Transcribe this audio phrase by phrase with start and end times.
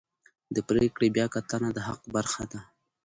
[0.55, 2.59] د پرېکړې بیاکتنه د حق برخه ده.